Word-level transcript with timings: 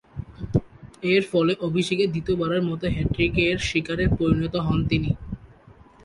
এরফলে 1.11 1.53
অভিষেকে 1.67 2.05
দ্বিতীয়বারের 2.07 2.63
মতো 2.69 2.85
হ্যাট্রিকের 2.95 3.55
শিকারে 3.69 4.05
পরিণত 4.17 4.55
হন 4.65 4.79
তিনি। 4.89 5.11